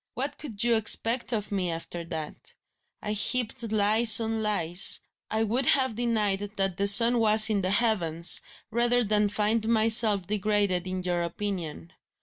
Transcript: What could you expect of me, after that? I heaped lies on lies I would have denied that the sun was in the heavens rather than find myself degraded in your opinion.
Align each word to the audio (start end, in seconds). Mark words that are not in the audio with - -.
What 0.15 0.39
could 0.39 0.63
you 0.63 0.73
expect 0.77 1.31
of 1.31 1.51
me, 1.51 1.69
after 1.69 2.03
that? 2.05 2.55
I 3.03 3.11
heaped 3.11 3.71
lies 3.71 4.19
on 4.19 4.41
lies 4.41 5.01
I 5.29 5.43
would 5.43 5.67
have 5.67 5.93
denied 5.93 6.39
that 6.55 6.77
the 6.77 6.87
sun 6.87 7.19
was 7.19 7.51
in 7.51 7.61
the 7.61 7.69
heavens 7.69 8.41
rather 8.71 9.03
than 9.03 9.29
find 9.29 9.67
myself 9.67 10.25
degraded 10.25 10.87
in 10.87 11.03
your 11.03 11.21
opinion. 11.21 11.93